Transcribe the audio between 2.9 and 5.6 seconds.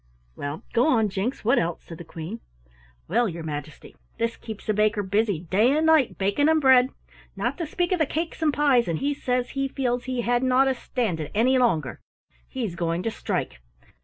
"Well, your Majesty, this keeps the baker busy